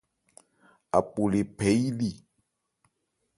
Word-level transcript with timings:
Apo 0.99 1.21
le 1.31 1.41
phɛ 1.57 1.69
yí 1.81 1.89
li. 1.99 2.11